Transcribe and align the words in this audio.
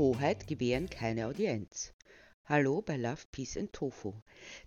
Hoheit 0.00 0.46
gewähren 0.46 0.88
keine 0.88 1.26
Audienz. 1.26 1.92
Hallo 2.46 2.80
bei 2.80 2.96
Love, 2.96 3.20
Peace 3.32 3.58
and 3.58 3.70
Tofu. 3.70 4.14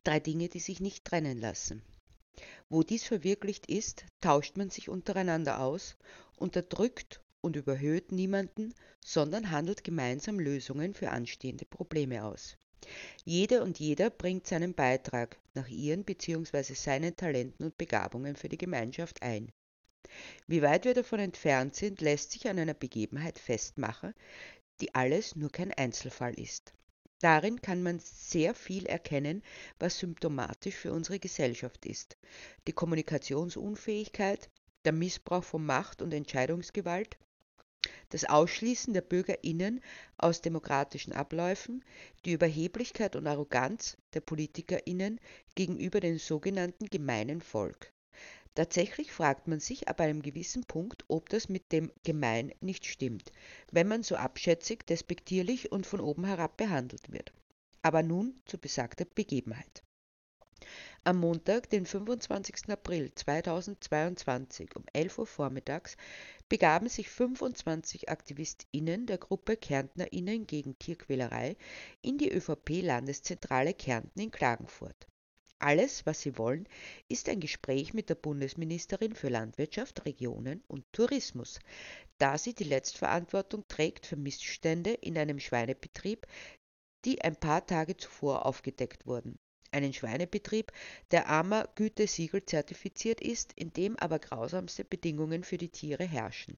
Drei 0.03 0.19
Dinge, 0.19 0.47
die 0.47 0.59
sich 0.59 0.79
nicht 0.79 1.05
trennen 1.05 1.39
lassen. 1.39 1.81
Wo 2.69 2.83
dies 2.83 3.05
verwirklicht 3.05 3.65
ist, 3.65 4.05
tauscht 4.21 4.57
man 4.57 4.69
sich 4.69 4.89
untereinander 4.89 5.59
aus, 5.59 5.97
unterdrückt 6.37 7.19
und 7.41 7.55
überhöht 7.55 8.11
niemanden, 8.11 8.75
sondern 9.03 9.49
handelt 9.49 9.83
gemeinsam 9.83 10.39
Lösungen 10.39 10.93
für 10.93 11.09
anstehende 11.09 11.65
Probleme 11.65 12.25
aus. 12.25 12.55
Jede 13.25 13.63
und 13.63 13.79
jeder 13.79 14.11
bringt 14.11 14.45
seinen 14.45 14.75
Beitrag 14.75 15.39
nach 15.55 15.67
ihren 15.67 16.03
bzw. 16.03 16.75
seinen 16.75 17.15
Talenten 17.15 17.65
und 17.65 17.77
Begabungen 17.79 18.35
für 18.35 18.49
die 18.49 18.59
Gemeinschaft 18.59 19.23
ein. 19.23 19.51
Wie 20.45 20.61
weit 20.61 20.85
wir 20.85 20.93
davon 20.93 21.19
entfernt 21.19 21.73
sind, 21.73 22.01
lässt 22.01 22.33
sich 22.33 22.47
an 22.47 22.59
einer 22.59 22.75
Begebenheit 22.75 23.39
festmachen, 23.39 24.13
die 24.81 24.93
alles 24.95 25.35
nur 25.35 25.51
kein 25.51 25.71
Einzelfall 25.71 26.33
ist. 26.33 26.73
Darin 27.19 27.61
kann 27.61 27.81
man 27.81 27.99
sehr 27.99 28.53
viel 28.53 28.85
erkennen, 28.85 29.43
was 29.79 29.99
symptomatisch 29.99 30.75
für 30.75 30.91
unsere 30.91 31.19
Gesellschaft 31.19 31.85
ist. 31.85 32.17
Die 32.67 32.73
Kommunikationsunfähigkeit, 32.73 34.49
der 34.83 34.91
Missbrauch 34.91 35.45
von 35.45 35.65
Macht 35.65 36.01
und 36.01 36.13
Entscheidungsgewalt, 36.13 37.17
das 38.09 38.25
Ausschließen 38.25 38.93
der 38.93 39.01
Bürgerinnen 39.01 39.81
aus 40.17 40.41
demokratischen 40.41 41.13
Abläufen, 41.13 41.85
die 42.25 42.33
Überheblichkeit 42.33 43.15
und 43.15 43.25
Arroganz 43.25 43.95
der 44.13 44.21
Politikerinnen 44.21 45.21
gegenüber 45.55 46.01
dem 46.01 46.19
sogenannten 46.19 46.87
gemeinen 46.87 47.41
Volk. 47.41 47.92
Tatsächlich 48.55 49.11
fragt 49.11 49.47
man 49.47 49.59
sich 49.59 49.87
ab 49.87 49.99
einem 49.99 50.21
gewissen 50.21 50.63
Punkt, 50.65 51.05
ob 51.07 51.29
das 51.29 51.49
mit 51.49 51.71
dem 51.71 51.91
Gemein 52.03 52.53
nicht 52.61 52.85
stimmt, 52.85 53.31
wenn 53.71 53.87
man 53.87 54.03
so 54.03 54.15
abschätzig, 54.15 54.85
despektierlich 54.85 55.71
und 55.71 55.87
von 55.87 55.99
oben 55.99 56.25
herab 56.25 56.57
behandelt 56.57 57.11
wird. 57.11 57.33
Aber 57.81 58.03
nun 58.03 58.39
zur 58.45 58.61
besagter 58.61 59.05
Begebenheit. 59.05 59.83
Am 61.03 61.19
Montag, 61.19 61.69
den 61.69 61.85
25. 61.85 62.69
April 62.69 63.11
2022 63.13 64.75
um 64.75 64.85
11 64.93 65.17
Uhr 65.17 65.27
vormittags 65.27 65.97
begaben 66.47 66.87
sich 66.87 67.09
25 67.09 68.07
AktivistInnen 68.07 69.05
der 69.07 69.17
Gruppe 69.17 69.57
KärntnerInnen 69.57 70.47
gegen 70.47 70.77
Tierquälerei 70.79 71.57
in 72.01 72.17
die 72.17 72.31
ÖVP-Landeszentrale 72.31 73.73
Kärnten 73.73 74.21
in 74.21 74.31
Klagenfurt. 74.31 75.07
Alles, 75.63 76.05
was 76.05 76.19
sie 76.19 76.37
wollen, 76.37 76.67
ist 77.07 77.29
ein 77.29 77.39
Gespräch 77.39 77.93
mit 77.93 78.09
der 78.09 78.15
Bundesministerin 78.15 79.15
für 79.15 79.29
Landwirtschaft, 79.29 80.05
Regionen 80.05 80.61
und 80.67 80.83
Tourismus, 80.91 81.59
da 82.17 82.37
sie 82.37 82.53
die 82.53 82.65
Letztverantwortung 82.65 83.65
trägt 83.69 84.05
für 84.05 84.17
Missstände 84.17 84.91
in 84.91 85.17
einem 85.17 85.39
Schweinebetrieb, 85.39 86.27
die 87.05 87.21
ein 87.21 87.37
paar 87.37 87.65
Tage 87.65 87.95
zuvor 87.95 88.45
aufgedeckt 88.45 89.05
wurden. 89.07 89.39
Einen 89.71 89.93
Schweinebetrieb, 89.93 90.73
der 91.11 91.29
AMA 91.29 91.69
Gütesiegel 91.75 92.45
zertifiziert 92.45 93.21
ist, 93.21 93.53
in 93.53 93.71
dem 93.71 93.97
aber 93.99 94.19
grausamste 94.19 94.83
Bedingungen 94.83 95.45
für 95.45 95.57
die 95.57 95.69
Tiere 95.69 96.03
herrschen. 96.03 96.57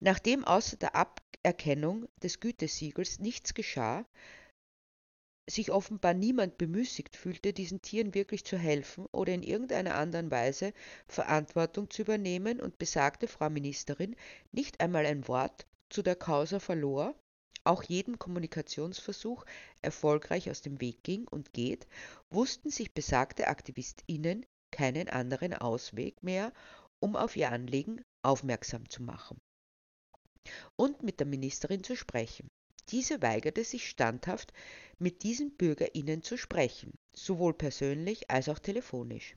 Nachdem 0.00 0.44
außer 0.44 0.76
der 0.76 0.96
Aberkennung 0.96 2.08
des 2.20 2.40
Gütesiegels 2.40 3.20
nichts 3.20 3.54
geschah, 3.54 4.04
sich 5.48 5.72
offenbar 5.72 6.14
niemand 6.14 6.58
bemüßigt 6.58 7.16
fühlte, 7.16 7.52
diesen 7.52 7.80
Tieren 7.80 8.14
wirklich 8.14 8.44
zu 8.44 8.58
helfen 8.58 9.06
oder 9.12 9.32
in 9.32 9.42
irgendeiner 9.42 9.94
anderen 9.94 10.30
Weise 10.30 10.72
Verantwortung 11.06 11.90
zu 11.90 12.02
übernehmen 12.02 12.60
und 12.60 12.78
besagte 12.78 13.28
Frau 13.28 13.48
Ministerin 13.48 14.14
nicht 14.52 14.80
einmal 14.80 15.06
ein 15.06 15.26
Wort 15.26 15.66
zu 15.88 16.02
der 16.02 16.16
Causa 16.16 16.60
verlor, 16.60 17.14
auch 17.64 17.82
jeden 17.82 18.18
Kommunikationsversuch 18.18 19.44
erfolgreich 19.82 20.50
aus 20.50 20.62
dem 20.62 20.80
Weg 20.80 21.02
ging 21.02 21.26
und 21.28 21.52
geht, 21.52 21.86
wussten 22.30 22.70
sich 22.70 22.92
besagte 22.92 23.48
AktivistInnen 23.48 24.44
keinen 24.70 25.08
anderen 25.08 25.54
Ausweg 25.54 26.22
mehr, 26.22 26.52
um 27.00 27.16
auf 27.16 27.36
ihr 27.36 27.50
Anliegen 27.50 28.02
aufmerksam 28.22 28.88
zu 28.88 29.02
machen 29.02 29.38
und 30.76 31.02
mit 31.02 31.20
der 31.20 31.26
Ministerin 31.26 31.82
zu 31.82 31.96
sprechen. 31.96 32.48
Diese 32.90 33.20
weigerte 33.20 33.64
sich 33.64 33.88
standhaft, 33.88 34.52
mit 34.98 35.22
diesen 35.22 35.56
BürgerInnen 35.56 36.22
zu 36.22 36.36
sprechen, 36.36 36.92
sowohl 37.12 37.54
persönlich 37.54 38.30
als 38.30 38.48
auch 38.48 38.58
telefonisch. 38.58 39.36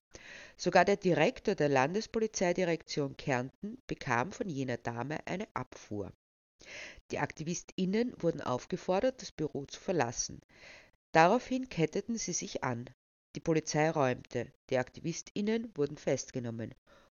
Sogar 0.57 0.85
der 0.85 0.97
Direktor 0.97 1.55
der 1.55 1.69
Landespolizeidirektion 1.69 3.17
Kärnten 3.17 3.77
bekam 3.87 4.31
von 4.31 4.49
jener 4.49 4.77
Dame 4.77 5.25
eine 5.27 5.47
Abfuhr. 5.53 6.13
Die 7.11 7.19
AktivistInnen 7.19 8.13
wurden 8.21 8.41
aufgefordert, 8.41 9.21
das 9.21 9.31
Büro 9.31 9.65
zu 9.65 9.79
verlassen. 9.79 10.41
Daraufhin 11.11 11.67
ketteten 11.67 12.17
sie 12.17 12.33
sich 12.33 12.63
an. 12.63 12.89
Die 13.35 13.39
Polizei 13.39 13.89
räumte, 13.89 14.51
die 14.69 14.77
AktivistInnen 14.77 15.75
wurden 15.75 15.97
festgenommen 15.97 16.73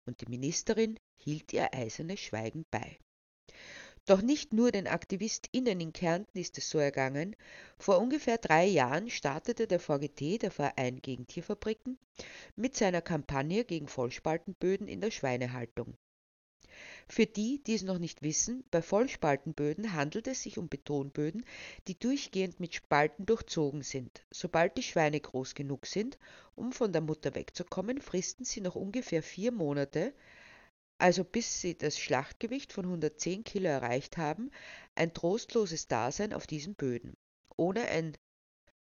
und 0.07 0.21
die 0.21 0.31
Ministerin 0.31 0.99
hielt 1.17 1.53
ihr 1.53 1.73
eisernes 1.75 2.21
Schweigen 2.21 2.65
bei. 2.71 2.99
Doch 4.07 4.21
nicht 4.21 4.53
nur 4.53 4.73
den 4.73 4.89
AktivistInnen 4.89 5.81
in 5.81 5.93
Kärnten 5.93 6.39
ist 6.39 6.59
es 6.59 6.69
so 6.69 6.79
ergangen. 6.79 7.37
Vor 7.79 7.99
ungefähr 7.99 8.39
drei 8.39 8.67
Jahren 8.67 9.09
startete 9.11 9.69
der 9.69 9.79
VGT, 9.79 10.43
der 10.43 10.51
Verein 10.51 11.01
gegen 11.01 11.27
Tierfabriken, 11.29 11.99
mit 12.57 12.77
seiner 12.77 13.01
Kampagne 13.01 13.65
gegen 13.65 13.87
Vollspaltenböden 13.87 14.89
in 14.89 15.01
der 15.01 15.13
Schweinehaltung. 15.13 15.97
Für 17.09 17.27
die, 17.27 17.63
die 17.63 17.75
es 17.75 17.83
noch 17.83 17.99
nicht 17.99 18.23
wissen, 18.23 18.65
bei 18.71 18.83
Vollspaltenböden 18.83 19.93
handelt 19.93 20.27
es 20.27 20.43
sich 20.43 20.59
um 20.59 20.69
Betonböden, 20.69 21.45
die 21.87 21.99
durchgehend 21.99 22.59
mit 22.59 22.75
Spalten 22.75 23.27
durchzogen 23.27 23.83
sind. 23.83 24.25
Sobald 24.31 24.77
die 24.77 24.83
Schweine 24.83 25.21
groß 25.21 25.55
genug 25.55 25.87
sind, 25.87 26.19
um 26.57 26.73
von 26.73 26.93
der 26.93 27.03
Mutter 27.03 27.35
wegzukommen, 27.35 28.01
fristen 28.01 28.45
sie 28.45 28.61
noch 28.63 28.75
ungefähr 28.75 29.23
vier 29.23 29.53
Monate, 29.53 30.13
also 31.03 31.25
bis 31.25 31.61
sie 31.61 31.77
das 31.77 31.99
Schlachtgewicht 31.99 32.73
von 32.73 32.85
110 32.85 33.43
Kilo 33.43 33.67
erreicht 33.67 34.19
haben, 34.19 34.53
ein 34.95 35.13
trostloses 35.13 35.89
Dasein 35.89 36.33
auf 36.33 36.47
diesen 36.47 36.77
Böden. 36.77 37.17
Ohne 37.57 37.89
ein 37.89 38.17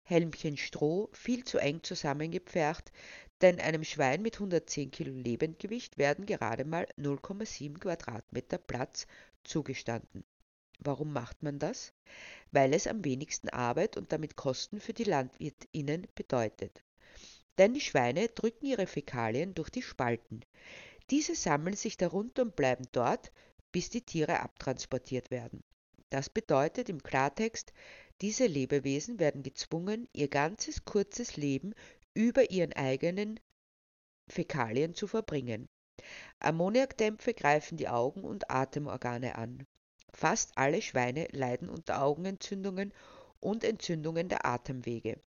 Helmchen 0.04 0.56
Stroh, 0.56 1.08
viel 1.12 1.42
zu 1.42 1.58
eng 1.58 1.82
zusammengepfercht, 1.82 2.92
denn 3.40 3.58
einem 3.58 3.82
Schwein 3.82 4.22
mit 4.22 4.36
110 4.36 4.92
Kilo 4.92 5.12
Lebendgewicht 5.12 5.98
werden 5.98 6.24
gerade 6.24 6.64
mal 6.64 6.86
0,7 6.96 7.80
Quadratmeter 7.80 8.58
Platz 8.58 9.08
zugestanden. 9.42 10.24
Warum 10.78 11.12
macht 11.12 11.42
man 11.42 11.58
das? 11.58 11.92
Weil 12.52 12.74
es 12.74 12.86
am 12.86 13.04
wenigsten 13.04 13.48
Arbeit 13.48 13.96
und 13.96 14.12
damit 14.12 14.36
Kosten 14.36 14.78
für 14.78 14.92
die 14.92 15.02
LandwirtInnen 15.02 16.06
bedeutet. 16.14 16.84
Denn 17.58 17.74
die 17.74 17.80
Schweine 17.80 18.28
drücken 18.28 18.66
ihre 18.66 18.86
Fäkalien 18.86 19.52
durch 19.56 19.70
die 19.70 19.82
Spalten. 19.82 20.44
Diese 21.10 21.34
sammeln 21.34 21.76
sich 21.76 21.96
darunter 21.96 22.42
und 22.42 22.56
bleiben 22.56 22.86
dort, 22.92 23.30
bis 23.72 23.90
die 23.90 24.02
Tiere 24.02 24.40
abtransportiert 24.40 25.30
werden. 25.30 25.62
Das 26.10 26.30
bedeutet 26.30 26.88
im 26.88 27.02
Klartext, 27.02 27.72
diese 28.20 28.46
Lebewesen 28.46 29.18
werden 29.18 29.42
gezwungen, 29.42 30.08
ihr 30.12 30.28
ganzes 30.28 30.84
kurzes 30.84 31.36
Leben 31.36 31.74
über 32.14 32.50
ihren 32.50 32.72
eigenen 32.72 33.40
Fäkalien 34.28 34.94
zu 34.94 35.06
verbringen. 35.06 35.68
Ammoniakdämpfe 36.38 37.34
greifen 37.34 37.76
die 37.76 37.88
Augen 37.88 38.22
und 38.22 38.50
Atemorgane 38.50 39.36
an. 39.36 39.66
Fast 40.12 40.56
alle 40.56 40.80
Schweine 40.80 41.26
leiden 41.32 41.68
unter 41.68 42.02
Augenentzündungen 42.02 42.92
und 43.40 43.64
Entzündungen 43.64 44.28
der 44.28 44.46
Atemwege. 44.46 45.20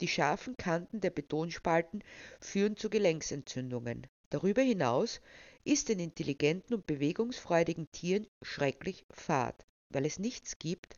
Die 0.00 0.08
scharfen 0.08 0.56
Kanten 0.56 1.00
der 1.00 1.10
Betonspalten 1.10 2.02
führen 2.40 2.76
zu 2.76 2.88
Gelenksentzündungen. 2.88 4.06
Darüber 4.30 4.62
hinaus 4.62 5.20
ist 5.64 5.88
den 5.88 5.98
intelligenten 5.98 6.74
und 6.74 6.86
bewegungsfreudigen 6.86 7.90
Tieren 7.90 8.28
schrecklich 8.42 9.04
fad, 9.10 9.66
weil 9.88 10.06
es 10.06 10.20
nichts 10.20 10.58
gibt, 10.60 10.94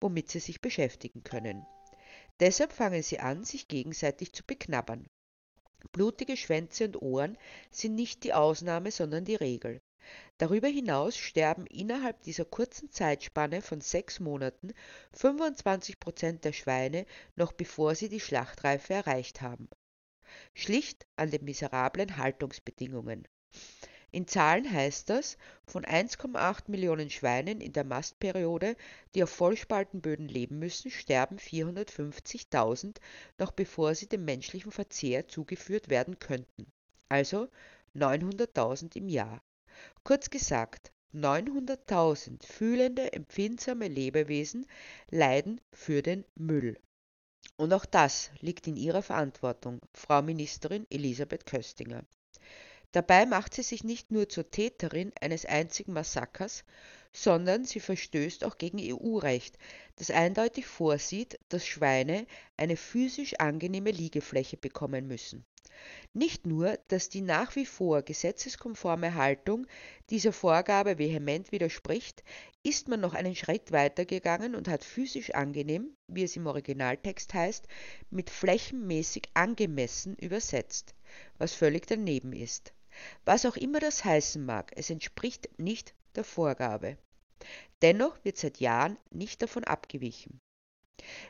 womit 0.00 0.30
sie 0.30 0.40
sich 0.40 0.62
beschäftigen 0.62 1.22
können. 1.22 1.66
Deshalb 2.40 2.72
fangen 2.72 3.02
sie 3.02 3.20
an, 3.20 3.44
sich 3.44 3.68
gegenseitig 3.68 4.32
zu 4.32 4.42
beknabbern. 4.44 5.06
Blutige 5.92 6.38
Schwänze 6.38 6.84
und 6.86 7.02
Ohren 7.02 7.36
sind 7.70 7.94
nicht 7.94 8.24
die 8.24 8.32
Ausnahme, 8.32 8.90
sondern 8.90 9.26
die 9.26 9.34
Regel. 9.34 9.82
Darüber 10.38 10.68
hinaus 10.68 11.18
sterben 11.18 11.66
innerhalb 11.66 12.22
dieser 12.22 12.46
kurzen 12.46 12.90
Zeitspanne 12.90 13.60
von 13.60 13.82
sechs 13.82 14.20
Monaten 14.20 14.72
25 15.12 16.00
Prozent 16.00 16.44
der 16.44 16.54
Schweine 16.54 17.04
noch 17.36 17.52
bevor 17.52 17.94
sie 17.94 18.08
die 18.08 18.20
Schlachtreife 18.20 18.94
erreicht 18.94 19.42
haben 19.42 19.68
schlicht 20.54 21.06
an 21.16 21.30
den 21.30 21.44
miserablen 21.44 22.16
Haltungsbedingungen. 22.16 23.26
In 24.12 24.26
Zahlen 24.26 24.70
heißt 24.70 25.08
das, 25.08 25.38
von 25.66 25.84
1,8 25.84 26.68
Millionen 26.68 27.10
Schweinen 27.10 27.60
in 27.60 27.72
der 27.72 27.84
Mastperiode, 27.84 28.76
die 29.14 29.22
auf 29.22 29.30
Vollspaltenböden 29.30 30.26
leben 30.26 30.58
müssen, 30.58 30.90
sterben 30.90 31.38
450.000 31.38 32.96
noch 33.38 33.52
bevor 33.52 33.94
sie 33.94 34.08
dem 34.08 34.24
menschlichen 34.24 34.72
Verzehr 34.72 35.28
zugeführt 35.28 35.90
werden 35.90 36.18
könnten. 36.18 36.72
Also 37.08 37.48
900.000 37.94 38.96
im 38.96 39.08
Jahr. 39.08 39.42
Kurz 40.02 40.28
gesagt, 40.28 40.92
900.000 41.14 42.44
fühlende, 42.44 43.12
empfindsame 43.12 43.86
Lebewesen 43.86 44.66
leiden 45.08 45.60
für 45.72 46.02
den 46.02 46.24
Müll. 46.34 46.78
Und 47.56 47.72
auch 47.72 47.84
das 47.84 48.30
liegt 48.40 48.66
in 48.66 48.76
Ihrer 48.76 49.02
Verantwortung, 49.02 49.80
Frau 49.92 50.22
Ministerin 50.22 50.86
Elisabeth 50.90 51.46
Köstinger. 51.46 52.04
Dabei 52.92 53.24
macht 53.26 53.54
sie 53.54 53.62
sich 53.62 53.84
nicht 53.84 54.10
nur 54.10 54.28
zur 54.28 54.50
Täterin 54.50 55.12
eines 55.20 55.46
einzigen 55.46 55.92
Massakers, 55.92 56.64
sondern 57.12 57.64
sie 57.64 57.80
verstößt 57.80 58.44
auch 58.44 58.58
gegen 58.58 58.78
EU-Recht, 58.80 59.58
das 59.96 60.10
eindeutig 60.10 60.66
vorsieht, 60.66 61.38
dass 61.48 61.66
Schweine 61.66 62.26
eine 62.56 62.76
physisch 62.76 63.34
angenehme 63.34 63.90
Liegefläche 63.90 64.56
bekommen 64.56 65.06
müssen. 65.06 65.44
Nicht 66.12 66.46
nur, 66.46 66.78
dass 66.88 67.08
die 67.08 67.20
nach 67.20 67.56
wie 67.56 67.64
vor 67.64 68.02
gesetzeskonforme 68.02 69.14
Haltung 69.14 69.66
dieser 70.10 70.32
Vorgabe 70.32 70.98
vehement 70.98 71.52
widerspricht, 71.52 72.22
ist 72.62 72.88
man 72.88 73.00
noch 73.00 73.14
einen 73.14 73.34
Schritt 73.34 73.72
weiter 73.72 74.04
gegangen 74.04 74.54
und 74.54 74.68
hat 74.68 74.84
physisch 74.84 75.30
angenehm, 75.30 75.96
wie 76.06 76.24
es 76.24 76.36
im 76.36 76.46
Originaltext 76.46 77.32
heißt, 77.32 77.66
mit 78.10 78.28
flächenmäßig 78.28 79.30
angemessen 79.34 80.16
übersetzt, 80.16 80.94
was 81.38 81.54
völlig 81.54 81.86
daneben 81.86 82.32
ist. 82.32 82.74
Was 83.24 83.46
auch 83.46 83.56
immer 83.56 83.80
das 83.80 84.04
heißen 84.04 84.44
mag, 84.44 84.72
es 84.76 84.90
entspricht 84.90 85.48
nicht 85.58 85.94
der 86.16 86.24
Vorgabe. 86.24 86.98
Dennoch 87.82 88.18
wird 88.24 88.36
seit 88.36 88.60
Jahren 88.60 88.98
nicht 89.10 89.42
davon 89.42 89.64
abgewichen. 89.64 90.40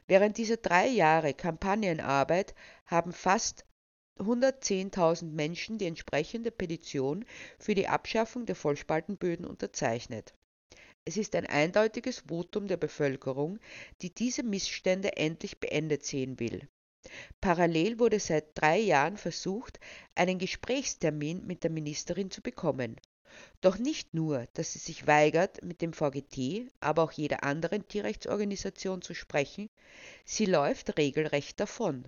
Während 0.07 0.37
dieser 0.37 0.57
drei 0.57 0.89
Jahre 0.89 1.35
Kampagnenarbeit 1.35 2.55
haben 2.87 3.13
fast 3.13 3.65
110.000 4.19 5.31
Menschen 5.31 5.79
die 5.79 5.87
entsprechende 5.87 6.51
Petition 6.51 7.25
für 7.59 7.75
die 7.75 7.89
Abschaffung 7.89 8.47
der 8.47 8.57
Vollspaltenböden 8.57 9.47
unterzeichnet. 9.47 10.35
Es 11.05 11.17
ist 11.17 11.35
ein 11.35 11.47
eindeutiges 11.47 12.25
Votum 12.29 12.67
der 12.67 12.77
Bevölkerung, 12.77 13.59
die 14.03 14.15
diese 14.15 14.43
Missstände 14.43 15.17
endlich 15.17 15.59
beendet 15.59 16.05
sehen 16.05 16.39
will. 16.39 16.69
Parallel 17.41 17.99
wurde 17.99 18.21
seit 18.21 18.49
drei 18.55 18.79
Jahren 18.79 19.17
versucht, 19.17 19.81
einen 20.15 20.39
Gesprächstermin 20.39 21.47
mit 21.47 21.65
der 21.65 21.71
Ministerin 21.71 22.31
zu 22.31 22.43
bekommen. 22.43 23.01
Doch 23.61 23.79
nicht 23.79 24.15
nur, 24.15 24.47
dass 24.55 24.73
sie 24.73 24.79
sich 24.79 25.07
weigert, 25.07 25.63
mit 25.63 25.83
dem 25.83 25.93
VGT, 25.93 26.71
aber 26.81 27.03
auch 27.03 27.13
jeder 27.13 27.45
anderen 27.45 27.87
Tierrechtsorganisation 27.87 29.03
zu 29.03 29.15
sprechen, 29.15 29.69
sie 30.25 30.47
läuft 30.47 30.97
regelrecht 30.99 31.61
davon, 31.61 32.05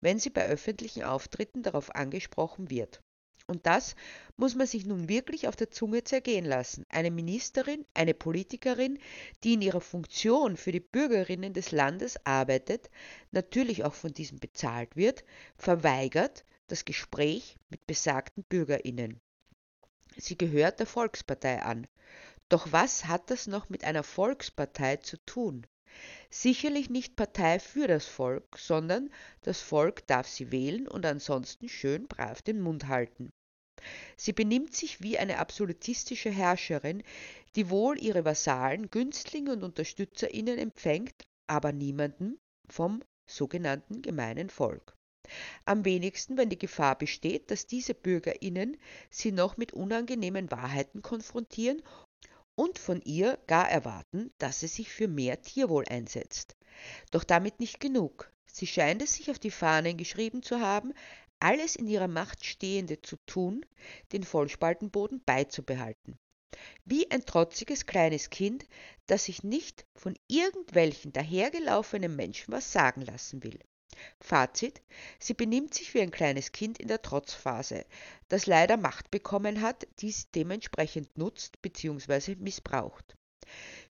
wenn 0.00 0.18
sie 0.18 0.30
bei 0.30 0.46
öffentlichen 0.46 1.04
Auftritten 1.04 1.62
darauf 1.62 1.94
angesprochen 1.94 2.70
wird. 2.70 3.02
Und 3.46 3.66
das 3.66 3.94
muss 4.36 4.54
man 4.54 4.66
sich 4.66 4.86
nun 4.86 5.08
wirklich 5.08 5.48
auf 5.48 5.56
der 5.56 5.70
Zunge 5.70 6.02
zergehen 6.02 6.46
lassen. 6.46 6.86
Eine 6.88 7.10
Ministerin, 7.10 7.84
eine 7.92 8.14
Politikerin, 8.14 8.98
die 9.42 9.54
in 9.54 9.62
ihrer 9.62 9.82
Funktion 9.82 10.56
für 10.56 10.72
die 10.72 10.80
Bürgerinnen 10.80 11.52
des 11.52 11.70
Landes 11.70 12.16
arbeitet, 12.24 12.88
natürlich 13.32 13.84
auch 13.84 13.92
von 13.92 14.12
diesem 14.14 14.38
bezahlt 14.38 14.96
wird, 14.96 15.24
verweigert 15.58 16.44
das 16.68 16.86
Gespräch 16.86 17.56
mit 17.68 17.86
besagten 17.86 18.44
Bürgerinnen. 18.44 19.20
Sie 20.16 20.38
gehört 20.38 20.78
der 20.80 20.86
Volkspartei 20.86 21.62
an. 21.62 21.86
Doch 22.48 22.72
was 22.72 23.06
hat 23.06 23.30
das 23.30 23.46
noch 23.46 23.68
mit 23.68 23.84
einer 23.84 24.02
Volkspartei 24.02 24.96
zu 24.96 25.16
tun? 25.24 25.66
Sicherlich 26.30 26.90
nicht 26.90 27.16
Partei 27.16 27.58
für 27.58 27.86
das 27.86 28.06
Volk, 28.06 28.58
sondern 28.58 29.10
das 29.42 29.60
Volk 29.60 30.06
darf 30.06 30.26
sie 30.26 30.50
wählen 30.50 30.88
und 30.88 31.06
ansonsten 31.06 31.68
schön 31.68 32.08
brav 32.08 32.42
den 32.42 32.60
Mund 32.60 32.88
halten. 32.88 33.32
Sie 34.16 34.32
benimmt 34.32 34.74
sich 34.74 35.00
wie 35.02 35.18
eine 35.18 35.38
absolutistische 35.38 36.30
Herrscherin, 36.30 37.02
die 37.54 37.70
wohl 37.70 38.02
ihre 38.02 38.24
Vasallen, 38.24 38.90
Günstlinge 38.90 39.52
und 39.52 39.62
UnterstützerInnen 39.62 40.58
empfängt, 40.58 41.14
aber 41.46 41.72
niemanden 41.72 42.38
vom 42.68 43.02
sogenannten 43.26 44.02
gemeinen 44.02 44.50
Volk. 44.50 44.96
Am 45.64 45.84
wenigsten, 45.84 46.36
wenn 46.36 46.50
die 46.50 46.58
Gefahr 46.58 46.96
besteht, 46.96 47.50
dass 47.50 47.66
diese 47.66 47.94
BürgerInnen 47.94 48.76
sie 49.10 49.32
noch 49.32 49.56
mit 49.56 49.72
unangenehmen 49.72 50.50
Wahrheiten 50.50 51.02
konfrontieren 51.02 51.82
und 52.54 52.78
von 52.78 53.00
ihr 53.02 53.38
gar 53.46 53.68
erwarten, 53.68 54.32
dass 54.38 54.60
sie 54.60 54.68
sich 54.68 54.90
für 54.90 55.08
mehr 55.08 55.40
Tierwohl 55.42 55.84
einsetzt. 55.88 56.56
Doch 57.10 57.24
damit 57.24 57.60
nicht 57.60 57.80
genug. 57.80 58.32
Sie 58.46 58.66
scheint 58.66 59.02
es 59.02 59.14
sich 59.14 59.30
auf 59.30 59.38
die 59.38 59.50
Fahnen 59.50 59.96
geschrieben 59.96 60.42
zu 60.42 60.60
haben, 60.60 60.92
alles 61.40 61.76
in 61.76 61.86
ihrer 61.86 62.08
Macht 62.08 62.44
Stehende 62.44 63.02
zu 63.02 63.16
tun, 63.26 63.66
den 64.12 64.22
Vollspaltenboden 64.22 65.22
beizubehalten. 65.24 66.18
Wie 66.84 67.10
ein 67.10 67.26
trotziges 67.26 67.86
kleines 67.86 68.30
Kind, 68.30 68.66
das 69.06 69.24
sich 69.24 69.42
nicht 69.42 69.84
von 69.96 70.16
irgendwelchen 70.28 71.12
dahergelaufenen 71.12 72.14
Menschen 72.14 72.52
was 72.52 72.72
sagen 72.72 73.00
lassen 73.00 73.42
will. 73.42 73.58
Fazit: 74.20 74.82
Sie 75.18 75.34
benimmt 75.34 75.74
sich 75.74 75.94
wie 75.94 76.00
ein 76.00 76.10
kleines 76.10 76.50
Kind 76.52 76.78
in 76.78 76.88
der 76.88 77.02
Trotzphase, 77.02 77.84
das 78.28 78.46
leider 78.46 78.76
Macht 78.76 79.10
bekommen 79.10 79.60
hat, 79.60 79.86
die 80.00 80.10
sie 80.10 80.26
dementsprechend 80.34 81.16
nutzt 81.16 81.62
bzw. 81.62 82.34
missbraucht. 82.36 83.16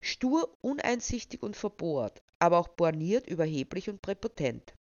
Stur, 0.00 0.56
uneinsichtig 0.60 1.42
und 1.42 1.56
verbohrt, 1.56 2.22
aber 2.38 2.58
auch 2.58 2.68
borniert, 2.68 3.26
überheblich 3.26 3.88
und 3.88 4.02
präpotent. 4.02 4.74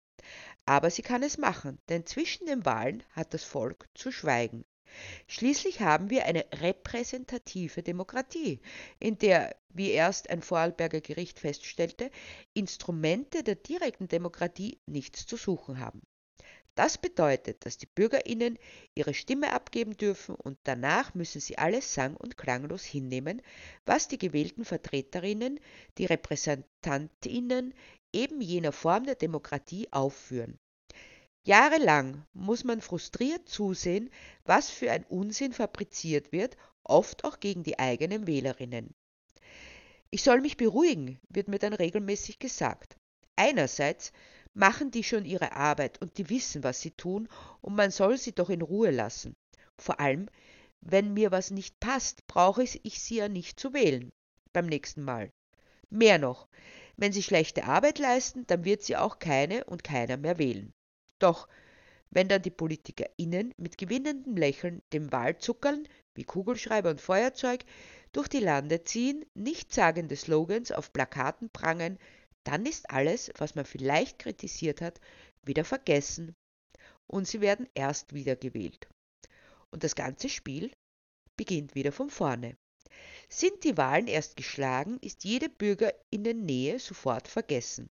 Aber 0.66 0.90
sie 0.90 1.02
kann 1.02 1.24
es 1.24 1.38
machen, 1.38 1.80
denn 1.90 2.06
zwischen 2.06 2.46
den 2.46 2.66
Wahlen 2.66 3.04
hat 3.12 3.34
das 3.34 3.44
Volk 3.44 3.88
zu 3.94 4.12
schweigen. 4.12 4.66
Schließlich 5.28 5.82
haben 5.82 6.10
wir 6.10 6.26
eine 6.26 6.46
repräsentative 6.54 7.84
Demokratie, 7.84 8.60
in 9.00 9.18
der, 9.18 9.56
wie 9.70 9.92
erst 9.92 10.30
ein 10.30 10.42
Vorarlberger 10.42 11.02
Gericht 11.02 11.40
feststellte, 11.40 12.12
Instrumente 12.54 13.44
der 13.44 13.56
direkten 13.56 14.08
Demokratie 14.08 14.80
nichts 14.86 15.26
zu 15.26 15.38
suchen 15.38 15.80
haben. 15.80 16.02
Das 16.76 16.98
bedeutet, 16.98 17.66
dass 17.66 17.78
die 17.78 17.86
Bürgerinnen 17.86 18.58
ihre 18.96 19.14
Stimme 19.14 19.54
abgeben 19.54 19.96
dürfen 19.96 20.34
und 20.34 20.58
danach 20.64 21.14
müssen 21.14 21.40
sie 21.40 21.60
alles 21.60 21.94
sang- 21.94 22.18
und 22.18 22.36
klanglos 22.36 22.84
hinnehmen, 22.84 23.44
was 23.86 24.08
die 24.08 24.18
gewählten 24.18 24.66
Vertreterinnen, 24.66 25.60
die 26.00 26.06
Repräsentantinnen 26.06 27.76
eben 28.12 28.42
jener 28.42 28.72
Form 28.72 29.06
der 29.06 29.16
Demokratie 29.16 29.88
aufführen. 29.92 30.58
Jahrelang 31.46 32.26
muss 32.34 32.64
man 32.64 32.80
frustriert 32.80 33.50
zusehen, 33.50 34.10
was 34.46 34.70
für 34.70 34.92
ein 34.92 35.04
Unsinn 35.04 35.52
fabriziert 35.52 36.32
wird, 36.32 36.56
oft 36.84 37.26
auch 37.26 37.42
gegen 37.42 37.64
die 37.64 37.80
eigenen 37.80 38.28
Wählerinnen. 38.28 38.94
Ich 40.10 40.24
soll 40.24 40.40
mich 40.40 40.56
beruhigen, 40.56 41.20
wird 41.28 41.50
mir 41.50 41.60
dann 41.60 41.74
regelmäßig 41.74 42.40
gesagt. 42.40 42.96
Einerseits 43.36 44.14
machen 44.54 44.92
die 44.92 45.04
schon 45.04 45.26
ihre 45.26 45.52
Arbeit 45.54 46.02
und 46.02 46.18
die 46.18 46.30
wissen, 46.30 46.64
was 46.64 46.80
sie 46.80 46.92
tun, 46.92 47.28
und 47.60 47.76
man 47.76 47.92
soll 47.92 48.18
sie 48.18 48.34
doch 48.34 48.50
in 48.50 48.62
Ruhe 48.62 48.92
lassen. 48.92 49.36
Vor 49.78 50.00
allem, 50.00 50.30
wenn 50.80 51.14
mir 51.14 51.32
was 51.32 51.52
nicht 51.52 51.80
passt, 51.80 52.26
brauche 52.28 52.64
ich 52.64 53.02
sie 53.02 53.16
ja 53.16 53.28
nicht 53.28 53.60
zu 53.60 53.74
wählen 53.74 54.14
beim 54.54 54.68
nächsten 54.68 55.04
Mal. 55.04 55.32
Mehr 55.90 56.20
noch, 56.20 56.48
wenn 56.96 57.12
sie 57.12 57.24
schlechte 57.24 57.66
Arbeit 57.66 58.00
leisten, 58.00 58.46
dann 58.48 58.64
wird 58.64 58.84
sie 58.84 58.96
auch 58.96 59.20
keine 59.20 59.66
und 59.66 59.84
keiner 59.84 60.16
mehr 60.16 60.38
wählen. 60.38 60.74
Doch 61.20 61.48
wenn 62.10 62.28
dann 62.28 62.42
die 62.42 62.52
PolitikerInnen 62.52 63.54
mit 63.58 63.78
gewinnendem 63.78 64.38
Lächeln 64.38 64.84
dem 64.94 65.12
Wahlzuckerln 65.12 65.88
wie 66.14 66.24
Kugelschreiber 66.24 66.92
und 66.92 67.02
Feuerzeug 67.02 67.66
durch 68.12 68.28
die 68.28 68.40
Lande 68.40 68.84
ziehen, 68.84 69.26
nichtssagende 69.34 70.16
Slogans 70.16 70.72
auf 70.72 70.94
Plakaten 70.94 71.50
prangen, 71.50 71.98
dann 72.44 72.66
ist 72.66 72.90
alles, 72.92 73.32
was 73.38 73.56
man 73.56 73.66
vielleicht 73.66 74.20
kritisiert 74.20 74.82
hat, 74.82 75.00
wieder 75.44 75.66
vergessen 75.66 76.36
und 77.08 77.28
sie 77.28 77.42
werden 77.42 77.68
erst 77.74 78.14
wiedergewählt. 78.14 78.88
Und 79.72 79.84
das 79.84 79.96
ganze 79.96 80.30
Spiel 80.30 80.72
beginnt 81.36 81.74
wieder 81.74 81.92
von 81.92 82.10
vorne. 82.10 82.56
Sind 83.28 83.64
die 83.64 83.78
Wahlen 83.78 84.08
erst 84.08 84.36
geschlagen, 84.36 85.00
ist 85.02 85.24
jede 85.24 85.50
Bürgerinnennähe 85.50 86.80
sofort 86.80 87.28
vergessen. 87.28 87.90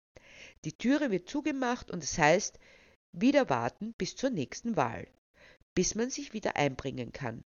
Die 0.66 0.74
Türe 0.74 1.12
wird 1.12 1.30
zugemacht 1.30 1.92
und 1.92 2.04
es 2.04 2.18
heißt, 2.18 2.58
wieder 3.12 3.50
warten 3.50 3.94
bis 3.98 4.16
zur 4.16 4.30
nächsten 4.30 4.76
Wahl, 4.76 5.08
bis 5.74 5.96
man 5.96 6.10
sich 6.10 6.34
wieder 6.34 6.56
einbringen 6.56 7.12
kann. 7.12 7.44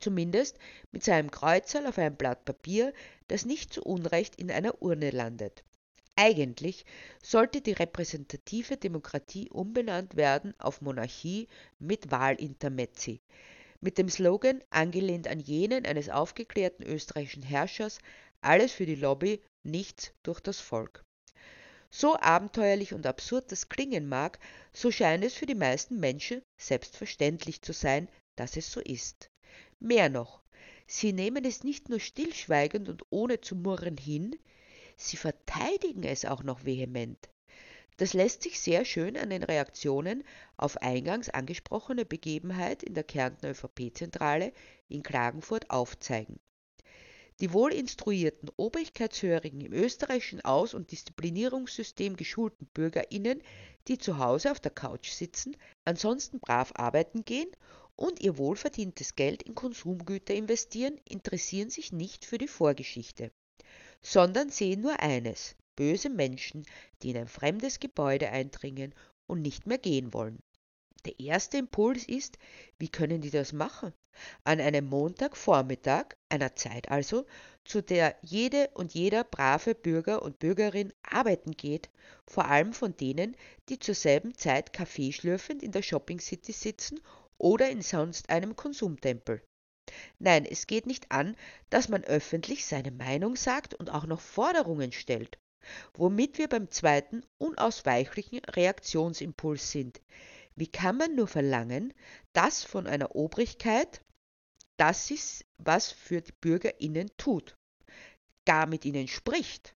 Zumindest 0.00 0.58
mit 0.90 1.04
seinem 1.04 1.30
Kreuzerl 1.30 1.86
auf 1.86 1.98
einem 1.98 2.16
Blatt 2.16 2.44
Papier, 2.44 2.92
das 3.28 3.44
nicht 3.44 3.72
zu 3.72 3.82
Unrecht 3.82 4.36
in 4.36 4.50
einer 4.50 4.82
Urne 4.82 5.10
landet. 5.10 5.62
Eigentlich 6.16 6.84
sollte 7.22 7.60
die 7.60 7.72
repräsentative 7.72 8.76
Demokratie 8.76 9.48
umbenannt 9.50 10.16
werden 10.16 10.54
auf 10.58 10.80
Monarchie 10.82 11.48
mit 11.78 12.10
Wahlintermezzi, 12.10 13.20
mit 13.80 13.96
dem 13.96 14.08
Slogan, 14.08 14.62
angelehnt 14.70 15.26
an 15.26 15.40
jenen 15.40 15.86
eines 15.86 16.10
aufgeklärten 16.10 16.84
österreichischen 16.84 17.42
Herrschers, 17.42 17.98
alles 18.42 18.72
für 18.72 18.86
die 18.86 18.94
Lobby, 18.94 19.40
nichts 19.62 20.12
durch 20.22 20.40
das 20.40 20.60
Volk. 20.60 21.04
So 21.92 22.18
abenteuerlich 22.18 22.94
und 22.94 23.06
absurd 23.06 23.52
das 23.52 23.68
klingen 23.68 24.08
mag, 24.08 24.40
so 24.72 24.90
scheint 24.90 25.22
es 25.24 25.34
für 25.34 25.46
die 25.46 25.54
meisten 25.54 26.00
Menschen 26.00 26.42
selbstverständlich 26.58 27.62
zu 27.62 27.72
sein, 27.72 28.08
dass 28.34 28.56
es 28.56 28.72
so 28.72 28.80
ist. 28.80 29.30
Mehr 29.78 30.08
noch, 30.08 30.42
Sie 30.94 31.14
nehmen 31.14 31.44
es 31.46 31.64
nicht 31.64 31.88
nur 31.88 32.00
stillschweigend 32.00 32.88
und 32.88 33.04
ohne 33.08 33.40
zu 33.40 33.56
murren 33.56 33.96
hin, 33.96 34.36
sie 34.96 35.16
verteidigen 35.16 36.02
es 36.02 36.26
auch 36.26 36.42
noch 36.42 36.66
vehement. 36.66 37.30
Das 37.96 38.12
lässt 38.12 38.42
sich 38.42 38.60
sehr 38.60 38.84
schön 38.84 39.16
an 39.16 39.30
den 39.30 39.42
Reaktionen 39.42 40.22
auf 40.58 40.76
eingangs 40.78 41.30
angesprochene 41.30 42.04
Begebenheit 42.04 42.82
in 42.82 42.92
der 42.92 43.04
Kärntner 43.04 43.50
ÖVP-Zentrale 43.50 44.52
in 44.88 45.02
Klagenfurt 45.02 45.70
aufzeigen. 45.70 46.38
Die 47.42 47.52
wohlinstruierten, 47.52 48.52
obrigkeitshörigen, 48.56 49.62
im 49.62 49.72
österreichischen 49.72 50.42
Aus- 50.42 50.74
und 50.74 50.92
Disziplinierungssystem 50.92 52.14
geschulten 52.14 52.68
BürgerInnen, 52.72 53.42
die 53.88 53.98
zu 53.98 54.18
Hause 54.18 54.52
auf 54.52 54.60
der 54.60 54.70
Couch 54.70 55.10
sitzen, 55.10 55.56
ansonsten 55.84 56.38
brav 56.38 56.70
arbeiten 56.76 57.24
gehen 57.24 57.50
und 57.96 58.20
ihr 58.20 58.38
wohlverdientes 58.38 59.16
Geld 59.16 59.42
in 59.42 59.56
Konsumgüter 59.56 60.32
investieren, 60.34 61.00
interessieren 61.08 61.68
sich 61.68 61.90
nicht 61.90 62.24
für 62.24 62.38
die 62.38 62.46
Vorgeschichte, 62.46 63.32
sondern 64.02 64.50
sehen 64.50 64.80
nur 64.80 65.00
eines, 65.00 65.56
böse 65.74 66.10
Menschen, 66.10 66.64
die 67.02 67.10
in 67.10 67.16
ein 67.16 67.26
fremdes 67.26 67.80
Gebäude 67.80 68.30
eindringen 68.30 68.94
und 69.26 69.42
nicht 69.42 69.66
mehr 69.66 69.78
gehen 69.78 70.14
wollen. 70.14 70.38
Der 71.06 71.18
erste 71.18 71.56
Impuls 71.56 72.04
ist, 72.04 72.38
wie 72.78 72.88
können 72.88 73.20
die 73.20 73.30
das 73.30 73.52
machen? 73.52 73.92
An 74.44 74.60
einem 74.60 74.86
Montagvormittag, 74.86 76.16
einer 76.28 76.54
Zeit 76.56 76.90
also, 76.90 77.26
zu 77.64 77.82
der 77.82 78.16
jede 78.22 78.68
und 78.74 78.94
jeder 78.94 79.24
brave 79.24 79.74
Bürger 79.74 80.22
und 80.22 80.38
Bürgerin 80.38 80.92
arbeiten 81.02 81.52
geht, 81.52 81.90
vor 82.26 82.46
allem 82.46 82.72
von 82.72 82.96
denen, 82.96 83.36
die 83.68 83.78
zur 83.78 83.94
selben 83.94 84.34
Zeit 84.36 84.72
Kaffee 84.72 85.12
schlürfend 85.12 85.62
in 85.62 85.72
der 85.72 85.82
Shopping 85.82 86.20
City 86.20 86.52
sitzen 86.52 87.00
oder 87.38 87.70
in 87.70 87.82
sonst 87.82 88.30
einem 88.30 88.56
Konsumtempel. 88.56 89.42
Nein, 90.18 90.44
es 90.44 90.66
geht 90.66 90.86
nicht 90.86 91.10
an, 91.10 91.36
dass 91.70 91.88
man 91.88 92.04
öffentlich 92.04 92.66
seine 92.66 92.90
Meinung 92.90 93.36
sagt 93.36 93.74
und 93.74 93.90
auch 93.90 94.06
noch 94.06 94.20
Forderungen 94.20 94.92
stellt, 94.92 95.38
womit 95.94 96.38
wir 96.38 96.48
beim 96.48 96.70
zweiten 96.70 97.22
unausweichlichen 97.38 98.40
Reaktionsimpuls 98.40 99.70
sind. 99.70 100.00
Wie 100.54 100.66
kann 100.66 100.96
man 100.96 101.14
nur 101.14 101.28
verlangen, 101.28 101.92
dass 102.32 102.64
von 102.64 102.86
einer 102.86 103.14
Obrigkeit, 103.14 104.02
dass 104.76 105.06
sie 105.06 105.18
was 105.58 105.90
für 105.90 106.20
die 106.20 106.32
BürgerInnen 106.40 107.10
tut, 107.16 107.56
gar 108.44 108.66
mit 108.66 108.84
ihnen 108.84 109.08
spricht? 109.08 109.74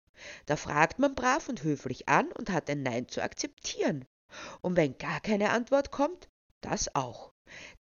Da 0.45 0.55
fragt 0.55 0.99
man 0.99 1.15
brav 1.15 1.49
und 1.49 1.63
höflich 1.63 2.07
an 2.07 2.31
und 2.31 2.49
hat 2.49 2.69
ein 2.69 2.83
Nein 2.83 3.07
zu 3.07 3.21
akzeptieren. 3.21 4.05
Und 4.61 4.75
wenn 4.75 4.97
gar 4.97 5.19
keine 5.19 5.51
Antwort 5.51 5.91
kommt, 5.91 6.29
das 6.61 6.95
auch. 6.95 7.33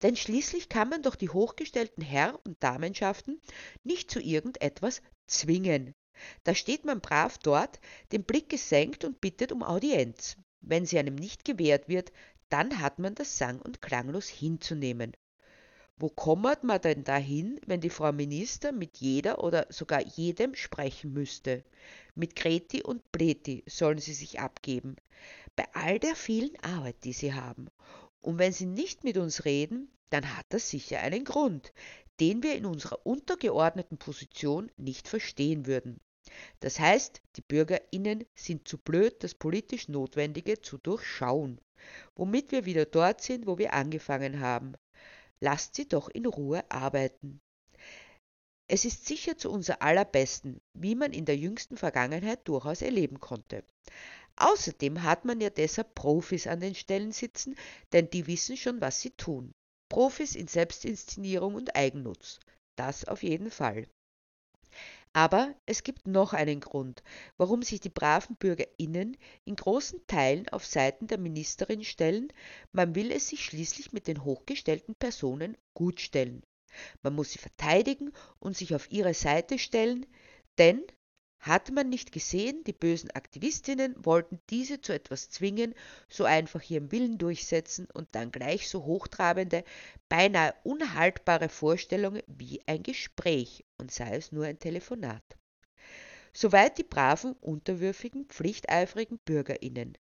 Denn 0.03 0.17
schließlich 0.17 0.69
kann 0.69 0.89
man 0.89 1.03
doch 1.03 1.15
die 1.15 1.31
hochgestellten 1.31 2.03
Herr- 2.03 2.39
und 2.45 2.63
Damenschaften 2.63 3.41
nicht 3.85 4.11
zu 4.11 4.21
irgendetwas 4.21 5.03
zwingen. 5.27 5.95
Da 6.45 6.55
steht 6.55 6.85
man 6.85 7.01
brav 7.01 7.39
dort, 7.39 7.81
den 8.13 8.25
Blick 8.25 8.49
gesenkt 8.49 9.05
und 9.05 9.21
bittet 9.21 9.51
um 9.53 9.63
Audienz. 9.63 10.37
Wenn 10.61 10.87
sie 10.87 10.99
einem 10.99 11.15
nicht 11.15 11.45
gewährt 11.45 11.89
wird, 11.89 12.13
dann 12.53 12.81
hat 12.81 12.99
man 12.99 13.15
das 13.15 13.39
sang- 13.39 13.63
und 13.63 13.81
klanglos 13.81 14.29
hinzunehmen. 14.29 15.13
Wo 15.97 16.11
kommt 16.11 16.65
man 16.65 16.81
denn 16.81 17.03
dahin, 17.03 17.59
wenn 17.67 17.81
die 17.81 17.89
Frau 17.89 18.13
Minister 18.13 18.73
mit 18.73 18.99
jeder 18.99 19.43
oder 19.43 19.67
sogar 19.71 20.03
jedem 20.03 20.55
sprechen 20.55 21.15
müsste? 21.15 21.65
Mit 22.15 22.37
Greti 22.37 22.83
und 22.83 23.11
Pleti 23.11 23.65
sollen 23.67 23.99
sie 23.99 24.13
sich 24.13 24.41
abgeben. 24.41 24.97
Bei 25.57 25.67
all 25.73 25.99
der 25.99 26.15
vielen 26.15 26.55
Arbeit, 26.61 27.05
die 27.05 27.15
sie 27.15 27.33
haben. 27.33 27.69
Und 28.21 28.39
wenn 28.39 28.53
sie 28.53 28.67
nicht 28.67 29.03
mit 29.03 29.17
uns 29.17 29.47
reden, 29.47 29.91
dann 30.11 30.37
hat 30.37 30.47
das 30.51 30.69
sicher 30.69 31.01
einen 31.01 31.25
Grund, 31.25 31.73
den 32.21 32.43
wir 32.43 32.55
in 32.55 32.67
unserer 32.67 33.07
untergeordneten 33.07 33.97
Position 33.97 34.71
nicht 34.77 35.09
verstehen 35.09 35.67
würden. 35.67 36.01
Das 36.61 36.79
heißt, 36.79 37.23
die 37.37 37.43
Bürgerinnen 37.43 38.25
sind 38.35 38.69
zu 38.69 38.77
blöd, 38.77 39.23
das 39.25 39.35
politisch 39.35 39.89
Notwendige 39.89 40.61
zu 40.61 40.79
durchschauen, 40.79 41.61
womit 42.15 42.53
wir 42.53 42.65
wieder 42.65 42.85
dort 42.85 43.23
sind, 43.23 43.47
wo 43.47 43.59
wir 43.59 43.73
angefangen 43.73 44.41
haben. 44.41 44.75
Lasst 45.41 45.75
sie 45.75 45.89
doch 45.89 46.09
in 46.09 46.27
Ruhe 46.27 46.65
arbeiten. 46.71 47.41
Es 48.69 48.85
ist 48.85 49.07
sicher 49.07 49.37
zu 49.37 49.51
unser 49.51 49.83
allerbesten, 49.83 50.61
wie 50.73 50.95
man 50.95 51.13
in 51.13 51.25
der 51.25 51.37
jüngsten 51.37 51.77
Vergangenheit 51.77 52.47
durchaus 52.49 52.81
erleben 52.81 53.21
konnte. 53.21 53.65
Außerdem 54.37 55.03
hat 55.03 55.25
man 55.25 55.41
ja 55.41 55.51
deshalb 55.51 55.95
Profis 55.95 56.47
an 56.47 56.61
den 56.61 56.75
Stellen 56.75 57.13
sitzen, 57.13 57.57
denn 57.93 58.09
die 58.09 58.27
wissen 58.27 58.57
schon, 58.57 58.81
was 58.81 59.01
sie 59.01 59.11
tun. 59.11 59.53
Profis 59.91 60.35
in 60.37 60.49
Selbstinszenierung 60.49 61.55
und 61.55 61.77
Eigennutz. 61.77 62.41
Das 62.77 63.05
auf 63.05 63.23
jeden 63.23 63.51
Fall. 63.51 63.87
Aber 65.15 65.55
es 65.67 65.83
gibt 65.83 66.07
noch 66.07 66.33
einen 66.33 66.61
Grund, 66.61 67.03
warum 67.37 67.63
sich 67.63 67.81
die 67.81 67.91
braven 67.91 68.37
BürgerInnen 68.37 69.17
in 69.45 69.57
großen 69.57 70.07
Teilen 70.07 70.49
auf 70.49 70.65
Seiten 70.65 71.07
der 71.07 71.19
Ministerin 71.19 71.85
stellen. 71.85 72.33
Man 72.73 72.95
will 72.95 73.13
es 73.13 73.29
sich 73.29 73.45
schließlich 73.45 73.93
mit 73.93 74.07
den 74.07 74.25
hochgestellten 74.25 74.95
Personen 74.95 75.57
gut 75.75 76.01
stellen. 76.01 76.43
Man 77.03 77.15
muss 77.15 77.33
sie 77.33 77.39
verteidigen 77.39 78.13
und 78.39 78.57
sich 78.57 78.75
auf 78.75 78.91
ihre 78.91 79.13
Seite 79.13 79.59
stellen, 79.59 80.07
denn 80.59 80.83
hat 81.43 81.73
man 81.73 81.89
nicht 81.89 82.13
gesehen, 82.13 82.63
die 82.65 82.73
bösen 82.73 83.11
Aktivistinnen 83.11 83.97
wollten 83.99 84.41
diese 84.49 84.81
zu 84.81 84.95
etwas 84.95 85.29
zwingen, 85.29 85.75
so 86.09 86.23
einfach 86.25 86.63
ihren 86.71 86.93
Willen 86.93 87.19
durchsetzen 87.19 87.89
und 87.93 88.09
dann 88.13 88.31
gleich 88.31 88.69
so 88.69 88.85
hochtrabende, 88.85 89.65
beinahe 90.09 90.55
unhaltbare 90.63 91.49
Vorstellungen 91.49 92.23
wie 92.29 92.63
ein 92.67 92.85
Gespräch 92.85 93.65
und 93.77 93.91
sei 93.91 94.15
es 94.17 94.31
nur 94.31 94.45
ein 94.45 94.61
Telefonat. 94.61 95.25
Soweit 96.33 96.79
die 96.79 96.85
braven, 96.85 97.33
unterwürfigen, 97.41 98.27
pflichteifrigen 98.27 99.19
Bürgerinnen. 99.19 99.99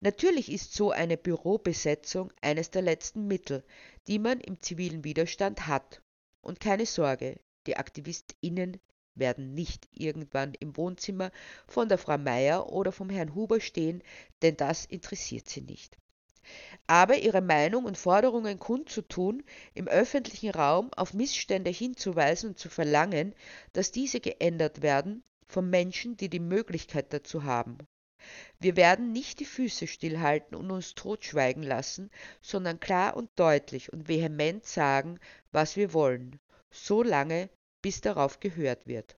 Natürlich 0.00 0.52
ist 0.52 0.74
so 0.74 0.90
eine 0.90 1.16
Bürobesetzung 1.16 2.30
eines 2.42 2.70
der 2.70 2.82
letzten 2.82 3.26
Mittel, 3.26 3.64
die 4.08 4.18
man 4.18 4.40
im 4.40 4.60
zivilen 4.60 5.04
Widerstand 5.04 5.66
hat. 5.66 6.02
Und 6.42 6.60
keine 6.60 6.84
Sorge, 6.84 7.40
die 7.66 7.78
AktivistInnen 7.78 8.78
werden 9.14 9.54
nicht 9.54 9.88
irgendwann 9.92 10.54
im 10.54 10.76
Wohnzimmer 10.76 11.30
von 11.66 11.88
der 11.88 11.98
Frau 11.98 12.18
Meier 12.18 12.72
oder 12.72 12.92
vom 12.92 13.10
Herrn 13.10 13.34
Huber 13.34 13.60
stehen, 13.60 14.02
denn 14.42 14.56
das 14.56 14.84
interessiert 14.84 15.48
sie 15.48 15.62
nicht. 15.62 15.96
Aber 16.86 17.18
ihre 17.18 17.40
Meinung 17.40 17.84
und 17.84 17.96
Forderungen 17.96 18.58
kundzutun, 18.58 19.44
im 19.74 19.86
öffentlichen 19.86 20.50
Raum 20.50 20.90
auf 20.96 21.14
Missstände 21.14 21.70
hinzuweisen 21.70 22.50
und 22.50 22.58
zu 22.58 22.68
verlangen, 22.68 23.34
dass 23.72 23.92
diese 23.92 24.20
geändert 24.20 24.82
werden, 24.82 25.22
von 25.46 25.68
Menschen, 25.68 26.16
die 26.16 26.28
die 26.28 26.40
Möglichkeit 26.40 27.12
dazu 27.12 27.44
haben. 27.44 27.78
Wir 28.58 28.76
werden 28.76 29.12
nicht 29.12 29.40
die 29.40 29.44
Füße 29.44 29.86
stillhalten 29.86 30.56
und 30.56 30.70
uns 30.70 30.94
totschweigen 30.94 31.62
lassen, 31.62 32.10
sondern 32.40 32.80
klar 32.80 33.16
und 33.16 33.30
deutlich 33.36 33.92
und 33.92 34.08
vehement 34.08 34.64
sagen, 34.64 35.18
was 35.50 35.76
wir 35.76 35.92
wollen, 35.92 36.38
so 36.70 37.02
lange, 37.02 37.50
bis 37.82 38.00
darauf 38.00 38.40
gehört 38.40 38.86
wird. 38.86 39.16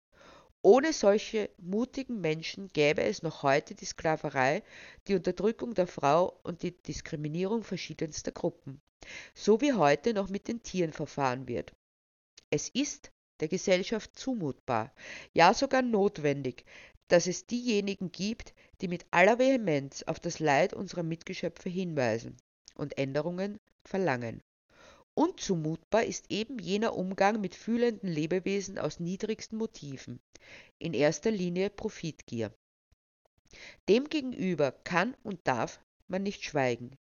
Ohne 0.62 0.94
solche 0.94 1.50
mutigen 1.58 2.22
Menschen 2.22 2.68
gäbe 2.72 3.02
es 3.02 3.22
noch 3.22 3.42
heute 3.42 3.74
die 3.74 3.84
Sklaverei, 3.84 4.62
die 5.06 5.14
Unterdrückung 5.14 5.74
der 5.74 5.86
Frau 5.86 6.40
und 6.42 6.62
die 6.62 6.70
Diskriminierung 6.82 7.62
verschiedenster 7.62 8.32
Gruppen, 8.32 8.80
so 9.34 9.60
wie 9.60 9.74
heute 9.74 10.14
noch 10.14 10.30
mit 10.30 10.48
den 10.48 10.62
Tieren 10.62 10.94
verfahren 10.94 11.46
wird. 11.48 11.74
Es 12.48 12.70
ist 12.70 13.12
der 13.40 13.48
Gesellschaft 13.48 14.18
zumutbar, 14.18 14.94
ja 15.34 15.52
sogar 15.52 15.82
notwendig, 15.82 16.64
dass 17.08 17.26
es 17.26 17.46
diejenigen 17.46 18.10
gibt, 18.10 18.54
die 18.80 18.88
mit 18.88 19.04
aller 19.10 19.38
Vehemenz 19.38 20.02
auf 20.04 20.18
das 20.18 20.38
Leid 20.38 20.72
unserer 20.72 21.02
Mitgeschöpfe 21.02 21.68
hinweisen 21.68 22.38
und 22.74 22.96
Änderungen 22.96 23.60
verlangen. 23.84 24.42
Unzumutbar 25.14 26.04
ist 26.04 26.30
eben 26.30 26.58
jener 26.58 26.96
Umgang 26.96 27.40
mit 27.40 27.54
fühlenden 27.54 28.08
Lebewesen 28.08 28.78
aus 28.78 28.98
niedrigsten 28.98 29.56
Motiven, 29.56 30.20
in 30.78 30.92
erster 30.92 31.30
Linie 31.30 31.70
Profitgier. 31.70 32.52
Demgegenüber 33.88 34.72
kann 34.72 35.16
und 35.22 35.46
darf 35.46 35.80
man 36.08 36.24
nicht 36.24 36.42
schweigen. 36.44 36.98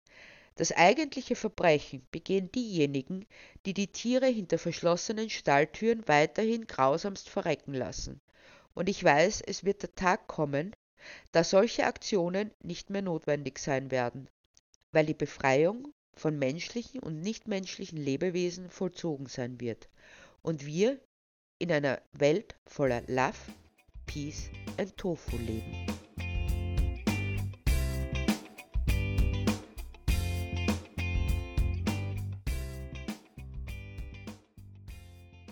Das 0.57 0.73
eigentliche 0.73 1.37
Verbrechen 1.37 2.07
begehen 2.11 2.51
diejenigen, 2.51 3.27
die 3.65 3.75
die 3.75 3.87
Tiere 3.87 4.27
hinter 4.27 4.59
verschlossenen 4.59 5.31
Stalltüren 5.31 6.07
weiterhin 6.09 6.67
grausamst 6.67 7.29
verrecken 7.29 7.75
lassen. 7.75 8.21
Und 8.75 8.89
ich 8.89 9.03
weiß, 9.03 9.41
es 9.43 9.65
wird 9.65 9.83
der 9.83 9.95
Tag 9.95 10.27
kommen, 10.27 10.75
da 11.33 11.45
solche 11.45 11.87
Aktionen 11.87 12.51
nicht 12.63 12.91
mehr 12.91 13.03
notwendig 13.03 13.59
sein 13.59 13.91
werden, 13.91 14.29
weil 14.93 15.07
die 15.07 15.15
Befreiung 15.15 15.95
von 16.15 16.39
menschlichen 16.39 17.01
und 17.01 17.21
nichtmenschlichen 17.21 17.99
Lebewesen 17.99 18.71
vollzogen 18.71 19.27
sein 19.27 19.61
wird 19.61 19.89
und 20.43 20.67
wir 20.67 21.01
in 21.59 21.71
einer 21.73 22.01
Welt 22.13 22.57
voller 22.67 23.03
Love, 23.07 23.37
Peace 24.07 24.51
and 24.79 24.97
Tofu 24.97 25.37
leben. 25.37 25.87